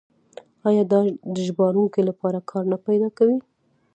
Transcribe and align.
آیا 0.67 0.83
دا 0.91 0.99
د 1.33 1.35
ژباړونکو 1.47 1.99
لپاره 2.09 2.39
کار 2.49 2.63
نه 2.71 2.77
پیدا 2.87 3.09
کوي؟ 3.17 3.37